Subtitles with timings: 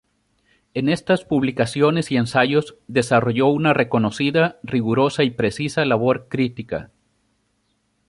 [0.73, 6.89] En estas publicaciones y ensayos desarrolló una reconocida, rigurosa y precisa labor crítica.